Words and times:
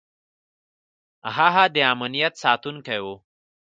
هغه 1.37 1.63
د 1.75 1.77
امنیت 1.93 2.33
ساتونکی 2.43 2.99
و. 3.03 3.05